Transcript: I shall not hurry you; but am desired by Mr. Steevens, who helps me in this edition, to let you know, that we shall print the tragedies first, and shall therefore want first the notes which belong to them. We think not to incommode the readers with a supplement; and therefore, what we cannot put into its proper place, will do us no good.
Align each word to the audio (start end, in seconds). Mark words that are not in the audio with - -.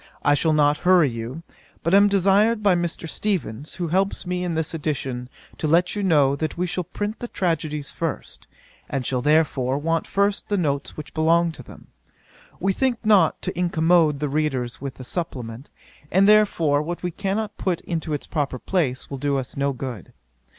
I 0.23 0.33
shall 0.33 0.51
not 0.53 0.79
hurry 0.79 1.11
you; 1.11 1.43
but 1.83 1.93
am 1.93 2.07
desired 2.07 2.63
by 2.63 2.73
Mr. 2.73 3.07
Steevens, 3.07 3.75
who 3.75 3.89
helps 3.89 4.25
me 4.25 4.43
in 4.43 4.55
this 4.55 4.73
edition, 4.73 5.29
to 5.59 5.67
let 5.67 5.95
you 5.95 6.01
know, 6.01 6.35
that 6.37 6.57
we 6.57 6.65
shall 6.65 6.85
print 6.85 7.19
the 7.19 7.27
tragedies 7.27 7.91
first, 7.91 8.47
and 8.89 9.05
shall 9.05 9.21
therefore 9.21 9.77
want 9.77 10.07
first 10.07 10.49
the 10.49 10.57
notes 10.57 10.97
which 10.97 11.13
belong 11.13 11.51
to 11.51 11.61
them. 11.61 11.85
We 12.59 12.73
think 12.73 12.97
not 13.05 13.43
to 13.43 13.55
incommode 13.55 14.19
the 14.19 14.27
readers 14.27 14.81
with 14.81 14.99
a 14.99 15.03
supplement; 15.03 15.69
and 16.11 16.27
therefore, 16.27 16.81
what 16.81 17.03
we 17.03 17.11
cannot 17.11 17.57
put 17.57 17.79
into 17.81 18.11
its 18.11 18.25
proper 18.25 18.57
place, 18.57 19.07
will 19.11 19.19
do 19.19 19.37
us 19.37 19.55
no 19.55 19.71
good. 19.71 20.13